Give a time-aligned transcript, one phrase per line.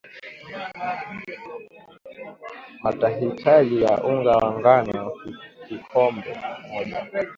[2.83, 5.11] Matahitaji ya unga wa ngano
[5.67, 6.35] kikombe
[6.67, 7.07] moja